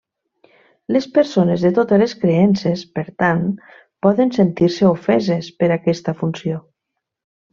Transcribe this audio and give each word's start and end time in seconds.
Les 0.95 1.07
persones 1.17 1.65
de 1.65 1.71
totes 1.79 2.01
les 2.03 2.15
creences, 2.23 2.85
per 2.95 3.03
tant, 3.25 3.45
poden 4.07 4.33
sentir-se 4.39 4.89
ofeses 4.93 5.51
per 5.61 5.69
aquesta 5.77 6.17
funció. 6.25 6.61